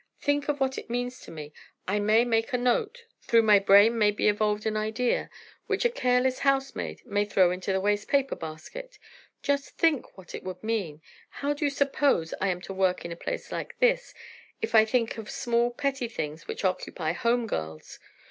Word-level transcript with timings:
Think 0.19 0.47
what 0.59 0.79
it 0.79 0.89
means 0.89 1.19
to 1.19 1.29
me—I 1.31 1.99
may 1.99 2.25
make 2.25 2.53
a 2.53 2.57
note, 2.57 3.05
through 3.21 3.43
my 3.43 3.59
brain 3.59 3.99
may 3.99 4.09
be 4.09 4.27
evolved 4.27 4.65
an 4.65 4.75
idea, 4.75 5.29
which 5.67 5.85
a 5.85 5.91
careless 5.91 6.39
housemaid 6.39 7.05
may 7.05 7.23
throw 7.23 7.51
into 7.51 7.71
the 7.71 7.79
waste 7.79 8.07
paper 8.07 8.35
basket. 8.35 8.97
Just 9.43 9.77
think 9.77 10.17
what 10.17 10.33
it 10.33 10.41
would 10.43 10.63
mean! 10.63 11.03
How 11.29 11.53
do 11.53 11.65
you 11.65 11.69
suppose 11.69 12.33
I 12.41 12.47
am 12.47 12.61
to 12.61 12.73
work 12.73 13.05
in 13.05 13.11
a 13.11 13.15
place 13.15 13.51
like 13.51 13.77
this 13.77 14.15
if 14.59 14.73
I 14.73 14.85
think 14.85 15.19
of 15.19 15.29
small, 15.29 15.69
petty 15.69 16.07
things 16.07 16.47
which 16.47 16.65
occupy 16.65 17.11
home 17.11 17.45
girls? 17.45 17.99